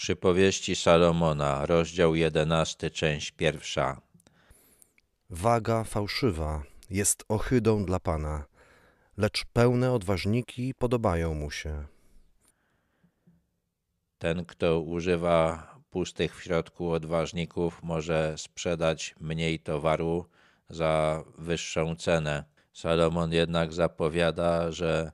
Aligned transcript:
Przypowieści 0.00 0.76
Salomona, 0.76 1.66
rozdział 1.66 2.14
11, 2.14 2.90
część 2.90 3.30
pierwsza. 3.30 4.00
Waga 5.30 5.84
fałszywa 5.84 6.62
jest 6.90 7.24
ohydą 7.28 7.84
dla 7.84 8.00
Pana, 8.00 8.44
lecz 9.16 9.44
pełne 9.44 9.92
odważniki 9.92 10.74
podobają 10.74 11.34
mu 11.34 11.50
się. 11.50 11.86
Ten, 14.18 14.44
kto 14.44 14.80
używa 14.80 15.66
pustych 15.90 16.36
w 16.36 16.42
środku 16.42 16.90
odważników, 16.90 17.82
może 17.82 18.34
sprzedać 18.36 19.14
mniej 19.20 19.58
towaru 19.58 20.26
za 20.70 21.24
wyższą 21.38 21.96
cenę. 21.96 22.44
Salomon 22.72 23.32
jednak 23.32 23.72
zapowiada, 23.72 24.72
że 24.72 25.12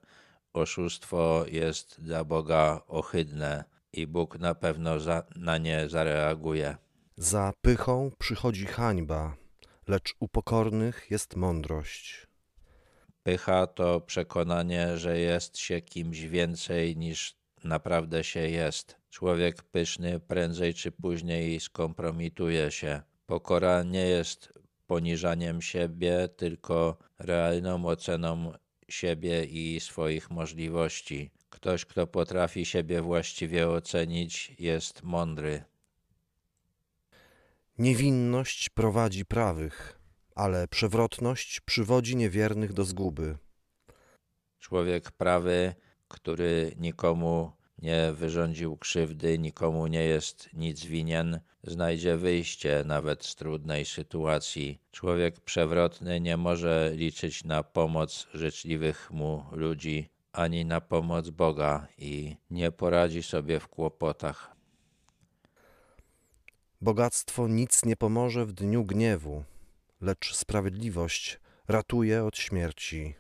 oszustwo 0.53 1.45
jest 1.49 2.01
dla 2.01 2.25
Boga 2.25 2.81
ohydne 2.87 3.76
i 3.97 4.07
Bóg 4.07 4.39
na 4.39 4.55
pewno 4.55 5.01
za, 5.01 5.23
na 5.37 5.59
nie 5.59 5.89
zareaguje. 5.89 6.77
Za 7.17 7.53
pychą 7.61 8.11
przychodzi 8.19 8.67
hańba, 8.67 9.37
lecz 9.89 10.15
u 10.21 10.29
pokornych 10.29 11.07
jest 11.11 11.37
mądrość. 11.37 12.27
Pycha 13.23 13.67
to 13.67 14.01
przekonanie, 14.01 14.99
że 14.99 15.19
jest 15.19 15.59
się 15.59 15.81
kimś 15.81 16.21
więcej 16.21 16.97
niż 16.97 17.37
naprawdę 17.65 18.25
się 18.25 18.41
jest. 18.41 18.97
Człowiek 19.11 19.63
pyszny 19.63 20.21
prędzej 20.21 20.75
czy 20.75 20.93
później 20.93 21.61
skompromituje 21.61 22.71
się. 22.71 23.03
Pokora 23.27 23.83
nie 23.83 24.07
jest 24.07 24.53
poniżaniem 24.87 25.63
siebie, 25.63 26.29
tylko 26.29 26.97
realną 27.19 27.87
oceną 27.87 28.53
siebie 28.89 29.45
i 29.45 29.81
swoich 29.81 30.31
możliwości. 30.31 31.31
Ktoś, 31.57 31.85
kto 31.85 32.07
potrafi 32.07 32.65
siebie 32.65 33.03
właściwie 33.03 33.69
ocenić, 33.69 34.55
jest 34.59 35.03
mądry. 35.03 35.65
Niewinność 37.79 38.69
prowadzi 38.69 39.25
prawych, 39.25 39.99
ale 40.35 40.69
przewrotność 40.69 41.61
przywodzi 41.61 42.17
niewiernych 42.17 42.73
do 42.73 42.85
zguby. 42.85 43.39
Człowiek 44.59 45.11
prawy, 45.11 45.75
który 46.09 46.73
nikomu 46.79 47.53
nie 47.79 48.13
wyrządził 48.13 48.77
krzywdy, 48.77 49.39
nikomu 49.39 49.87
nie 49.87 50.05
jest 50.05 50.49
nic 50.53 50.85
winien, 50.85 51.41
znajdzie 51.63 52.17
wyjście 52.17 52.83
nawet 52.87 53.25
z 53.25 53.35
trudnej 53.35 53.85
sytuacji. 53.85 54.81
Człowiek 54.93 55.41
przewrotny 55.41 56.21
nie 56.21 56.37
może 56.37 56.93
liczyć 56.95 57.45
na 57.45 57.63
pomoc 57.63 58.27
życzliwych 58.35 59.11
mu 59.11 59.45
ludzi, 59.53 60.16
ani 60.37 60.65
na 60.65 60.81
pomoc 60.81 61.31
Boga 61.31 61.87
i 61.99 62.37
nie 62.51 62.73
poradzi 62.73 63.23
sobie 63.23 63.61
w 63.61 63.69
kłopotach. 63.69 64.57
Bogactwo 66.81 67.49
nic 67.49 67.85
nie 67.85 67.97
pomoże 67.97 68.47
w 68.47 68.53
dniu 68.53 68.85
gniewu, 68.85 69.45
lecz 70.01 70.35
sprawiedliwość 70.35 71.41
ratuje 71.69 72.25
od 72.25 72.39
śmierci. 72.39 73.15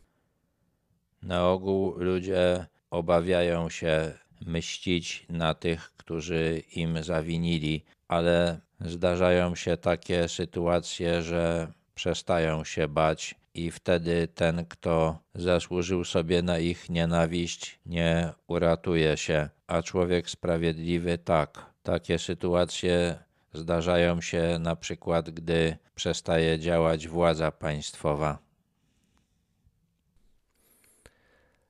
Na 1.22 1.48
ogół 1.48 1.94
ludzie 1.97 2.67
obawiają 2.91 3.69
się 3.70 4.12
mścić 4.47 5.27
na 5.28 5.55
tych, 5.55 5.92
którzy 5.97 6.62
im 6.75 7.03
zawinili, 7.03 7.84
ale 8.09 8.61
zdarzają 8.81 9.55
się 9.55 9.77
takie 9.77 10.28
sytuacje, 10.28 11.22
że 11.22 11.72
przestają 11.94 12.64
się 12.64 12.89
bać 12.89 13.34
i 13.57 13.71
wtedy 13.71 14.29
ten, 14.29 14.67
kto 14.67 15.19
zasłużył 15.35 16.05
sobie 16.05 16.43
na 16.43 16.59
ich 16.59 16.91
nienawiść, 16.91 17.81
nie 17.87 18.33
uratuje 18.47 19.17
się, 19.17 19.49
a 19.67 19.83
człowiek 19.83 20.31
sprawiedliwy 20.31 21.19
tak. 21.19 21.67
Takie 21.83 22.19
sytuacje 22.19 23.19
zdarzają 23.55 24.21
się 24.21 24.59
na 24.61 24.77
przykład, 24.77 25.31
gdy 25.31 25.77
przestaje 25.95 26.59
działać 26.59 27.09
władza 27.09 27.53
państwowa. 27.53 28.39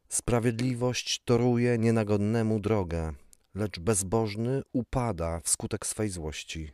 Sprawiedliwość 0.09 1.23
toruje 1.25 1.79
nienagodnemu 1.79 2.61
drogę, 2.61 3.13
lecz 3.55 3.79
bezbożny 3.79 4.63
upada 4.73 5.41
wskutek 5.41 5.87
swej 5.87 6.09
złości. 6.09 6.73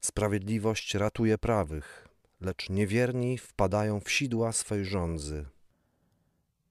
Sprawiedliwość 0.00 0.94
ratuje 0.94 1.38
prawych, 1.38 2.09
lecz 2.40 2.70
niewierni 2.70 3.38
wpadają 3.38 4.00
w 4.00 4.10
sidła 4.10 4.52
swej 4.52 4.84
żądzy. 4.84 5.46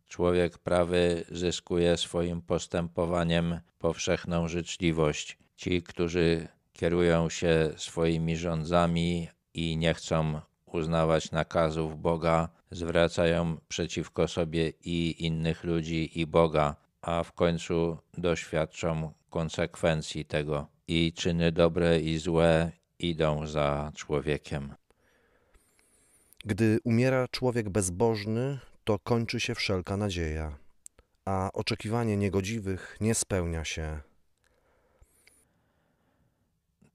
Człowiek 0.07 0.57
prawy 0.57 1.25
zyskuje 1.31 1.97
swoim 1.97 2.41
postępowaniem 2.41 3.59
powszechną 3.79 4.47
życzliwość. 4.47 5.38
Ci, 5.56 5.84
którzy 5.84 6.47
kierują 6.74 7.29
się 7.29 7.74
swoimi 7.78 8.38
rządzami 8.38 9.28
i 9.53 9.78
nie 9.78 9.94
chcą 9.94 10.41
uznawać 10.66 11.31
nakazów 11.31 12.02
Boga, 12.02 12.50
zwracają 12.72 13.58
przeciwko 13.68 14.28
sobie 14.28 14.74
i 14.84 15.25
innych 15.25 15.63
ludzi, 15.63 16.19
i 16.19 16.28
Boga, 16.28 16.75
a 17.02 17.24
w 17.24 17.31
końcu 17.31 17.97
doświadczą 18.18 19.13
konsekwencji 19.29 20.25
tego. 20.25 20.68
I 20.88 21.13
czyny 21.13 21.52
dobre 21.52 22.00
i 22.00 22.18
złe 22.18 22.72
idą 23.00 23.47
za 23.47 23.91
człowiekiem. 23.96 24.74
Gdy 26.46 26.80
umiera 26.84 27.28
człowiek 27.28 27.70
bezbożny, 27.70 28.60
to 28.84 29.00
kończy 29.00 29.40
się 29.40 29.56
wszelka 29.56 29.98
nadzieja, 29.98 30.58
a 31.26 31.50
oczekiwanie 31.54 32.18
niegodziwych 32.18 32.98
nie 33.02 33.16
spełnia 33.16 33.66
się. 33.66 34.00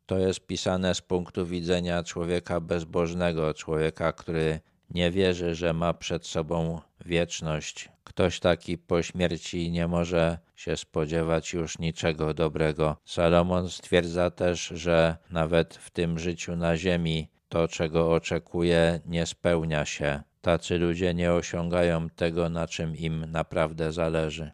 To 0.06 0.18
jest 0.18 0.46
pisane 0.46 0.94
z 0.94 1.00
punktu 1.00 1.46
widzenia 1.46 2.02
człowieka 2.02 2.60
bezbożnego, 2.60 3.54
człowieka, 3.54 4.12
który 4.12 4.60
nie 4.90 5.10
wierzy, 5.10 5.54
że 5.54 5.72
ma 5.72 5.94
przed 5.94 6.26
sobą 6.26 6.80
wieczność. 7.06 7.88
Ktoś 8.04 8.40
taki 8.40 8.78
po 8.78 9.02
śmierci 9.02 9.70
nie 9.70 9.88
może 9.88 10.38
się 10.56 10.76
spodziewać 10.76 11.52
już 11.52 11.78
niczego 11.78 12.34
dobrego. 12.34 12.96
Salomon 13.04 13.70
stwierdza 13.70 14.30
też, 14.30 14.66
że 14.66 15.16
nawet 15.30 15.74
w 15.74 15.90
tym 15.90 16.18
życiu 16.18 16.56
na 16.56 16.76
ziemi 16.76 17.33
to, 17.48 17.68
czego 17.68 18.12
oczekuje, 18.12 19.00
nie 19.06 19.26
spełnia 19.26 19.84
się. 19.84 20.22
Tacy 20.40 20.78
ludzie 20.78 21.14
nie 21.14 21.32
osiągają 21.32 22.10
tego, 22.10 22.48
na 22.48 22.66
czym 22.66 22.96
im 22.96 23.24
naprawdę 23.30 23.92
zależy. 23.92 24.52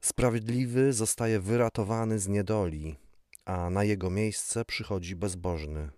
Sprawiedliwy 0.00 0.92
zostaje 0.92 1.40
wyratowany 1.40 2.18
z 2.18 2.28
niedoli, 2.28 2.96
a 3.44 3.70
na 3.70 3.84
jego 3.84 4.10
miejsce 4.10 4.64
przychodzi 4.64 5.16
bezbożny. 5.16 5.90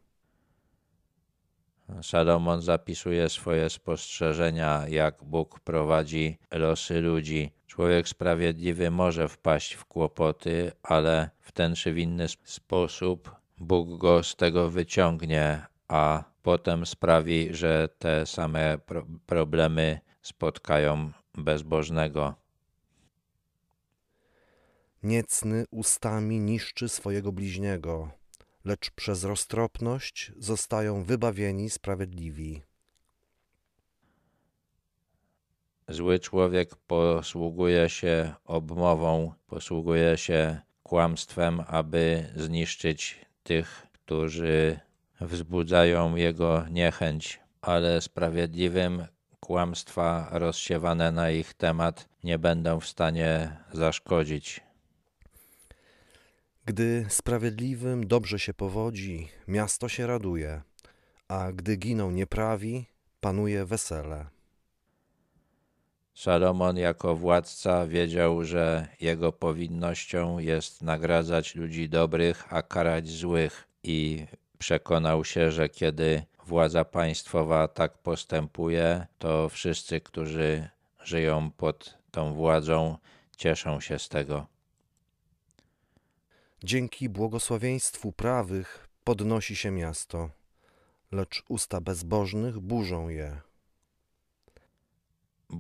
Salomon 2.03 2.63
zapisuje 2.63 3.29
swoje 3.29 3.71
spostrzeżenia, 3.71 4.85
jak 4.89 5.25
Bóg 5.25 5.61
prowadzi 5.61 6.39
losy 6.51 7.01
ludzi. 7.01 7.53
Człowiek 7.67 8.09
sprawiedliwy 8.09 8.91
może 8.91 9.29
wpaść 9.29 9.73
w 9.73 9.85
kłopoty, 9.85 10.73
ale 10.83 11.31
w 11.41 11.53
ten 11.53 11.75
czy 11.75 11.93
w 11.93 11.99
inny 11.99 12.27
sposób 12.45 13.42
Bóg 13.63 13.99
go 13.99 14.23
z 14.23 14.37
tego 14.37 14.71
wyciągnie, 14.71 15.67
a 15.89 16.25
potem 16.43 16.87
sprawi, 16.87 17.49
że 17.55 17.89
te 17.99 18.27
same 18.27 18.79
pro 18.87 19.07
problemy 19.27 20.01
spotkają 20.23 21.13
bezbożnego. 21.35 22.35
Niecny 25.03 25.65
ustami 25.71 26.41
niszczy 26.41 26.89
swojego 26.89 27.33
bliźniego, 27.33 28.11
lecz 28.65 28.91
przez 28.91 29.25
roztropność 29.25 30.33
zostają 30.37 31.05
wybawieni 31.05 31.71
sprawiedliwi. 31.71 32.63
Zły 35.89 36.19
człowiek 36.19 36.77
posługuje 36.77 37.89
się 37.89 38.35
obmową, 38.45 39.33
posługuje 39.47 40.19
się 40.19 40.61
kłamstwem, 40.83 41.63
aby 41.67 42.33
zniszczyć 42.37 43.32
tych, 43.43 43.87
którzy 43.93 44.81
wzbudzają 45.21 46.17
jego 46.17 46.65
niechęć, 46.71 47.41
ale 47.61 48.01
sprawiedliwym 48.01 49.07
kłamstwa 49.41 50.29
rozsiewane 50.31 51.13
na 51.13 51.31
ich 51.31 51.55
temat 51.55 52.09
nie 52.25 52.39
będą 52.39 52.81
w 52.81 52.87
stanie 52.87 53.57
zaszkodzić. 53.73 54.61
Gdy 56.65 57.07
sprawiedliwym 57.09 58.07
dobrze 58.07 58.39
się 58.39 58.55
powodzi, 58.55 59.29
miasto 59.49 59.89
się 59.89 60.07
raduje, 60.07 60.63
a 61.29 61.53
gdy 61.53 61.77
giną 61.77 62.11
nieprawi, 62.11 62.87
panuje 63.21 63.65
wesele. 63.65 64.27
Salomon 66.15 66.77
jako 66.77 67.17
władca 67.17 67.87
wiedział, 67.87 68.45
że 68.45 68.89
jego 69.01 69.33
powinnością 69.33 70.39
jest 70.39 70.83
nagradzać 70.83 71.55
ludzi 71.55 71.89
dobrych, 71.89 72.53
a 72.53 72.63
karać 72.63 73.09
złych, 73.09 73.69
i 73.83 74.27
przekonał 74.59 75.25
się, 75.25 75.51
że 75.51 75.69
kiedy 75.69 76.23
władza 76.47 76.85
państwowa 76.85 77.69
tak 77.69 77.99
postępuje, 77.99 79.07
to 79.19 79.49
wszyscy, 79.49 80.01
którzy 80.01 80.69
żyją 81.05 81.51
pod 81.51 81.99
tą 82.11 82.35
władzą, 82.35 82.97
cieszą 83.37 83.81
się 83.81 83.99
z 83.99 84.09
tego. 84.09 84.47
Dzięki 86.65 87.09
błogosławieństwu 87.09 88.13
prawych 88.13 88.89
podnosi 89.05 89.57
się 89.57 89.71
miasto, 89.71 90.31
lecz 91.13 91.43
usta 91.49 91.81
bezbożnych 91.81 92.61
burzą 92.61 93.09
je. 93.09 93.41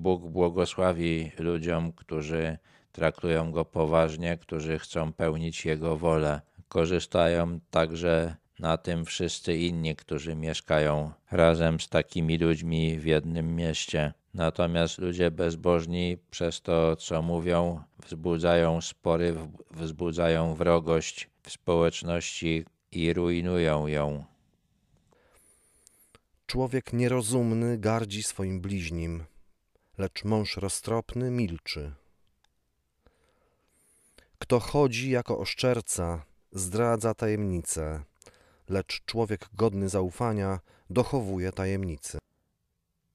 Bóg 0.02 0.28
błogosławi 0.28 1.30
ludziom, 1.38 1.92
którzy 1.92 2.58
traktują 2.92 3.52
go 3.52 3.64
poważnie, 3.64 4.38
którzy 4.38 4.78
chcą 4.78 5.12
pełnić 5.12 5.64
jego 5.64 5.96
wolę. 5.96 6.40
Korzystają 6.68 7.60
także 7.70 8.36
na 8.58 8.76
tym 8.76 9.04
wszyscy 9.04 9.56
inni, 9.56 9.96
którzy 9.96 10.36
mieszkają 10.36 11.10
razem 11.30 11.80
z 11.80 11.88
takimi 11.88 12.38
ludźmi 12.38 12.98
w 12.98 13.04
jednym 13.04 13.56
mieście. 13.56 14.12
Natomiast 14.34 14.98
ludzie 14.98 15.30
bezbożni 15.30 16.18
przez 16.30 16.62
to, 16.62 16.96
co 16.96 17.22
mówią, 17.22 17.80
wzbudzają 18.06 18.80
spory, 18.80 19.34
wzbudzają 19.70 20.54
wrogość 20.54 21.30
w 21.42 21.50
społeczności 21.50 22.64
i 22.92 23.12
rujnują 23.12 23.86
ją. 23.86 24.24
Człowiek 26.46 26.92
nierozumny 26.92 27.78
gardzi 27.78 28.22
swoim 28.22 28.60
bliźnim, 28.60 29.24
lecz 29.98 30.24
mąż 30.24 30.56
roztropny 30.56 31.30
milczy. 31.30 31.92
Kto 34.38 34.60
chodzi 34.60 35.10
jako 35.10 35.38
oszczerca, 35.38 36.24
zdradza 36.52 37.14
tajemnicę, 37.14 38.04
lecz 38.68 39.04
człowiek 39.04 39.48
godny 39.52 39.88
zaufania 39.88 40.60
dochowuje 40.90 41.52
tajemnicy. 41.52 42.18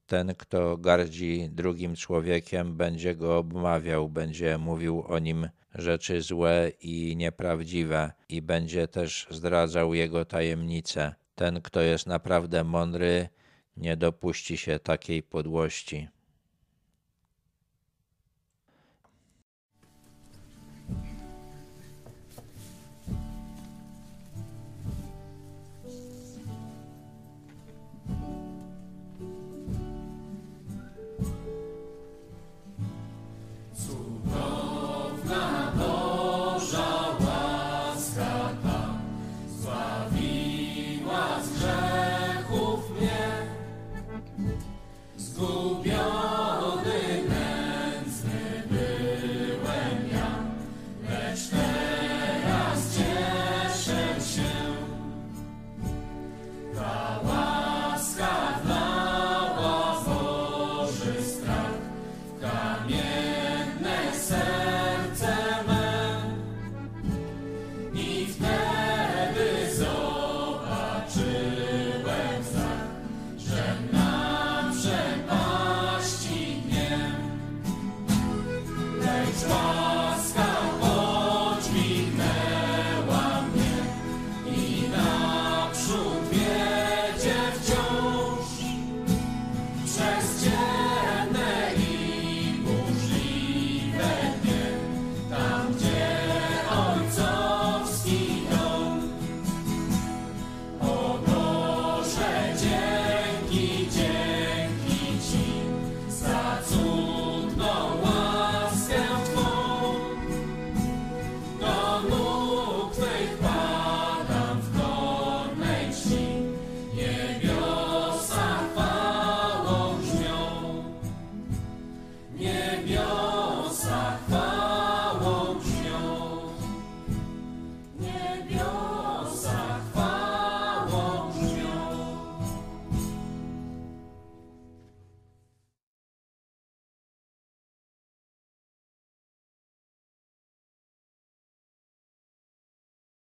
Ten, 0.06 0.34
kto 0.34 0.76
gardzi 0.76 1.48
drugim 1.50 1.96
człowiekiem, 1.96 2.76
będzie 2.76 3.14
go 3.14 3.38
obmawiał, 3.38 4.08
będzie 4.08 4.58
mówił 4.58 5.04
o 5.06 5.18
nim 5.18 5.48
rzeczy 5.74 6.22
złe 6.22 6.72
i 6.80 7.16
nieprawdziwe, 7.16 8.12
i 8.28 8.42
będzie 8.42 8.88
też 8.88 9.26
zdradzał 9.30 9.94
jego 9.94 10.24
tajemnice. 10.24 11.14
Ten, 11.34 11.62
kto 11.62 11.80
jest 11.80 12.06
naprawdę 12.06 12.64
mądry, 12.64 13.28
nie 13.76 13.96
dopuści 13.96 14.56
się 14.56 14.78
takiej 14.78 15.22
podłości. 15.22 16.08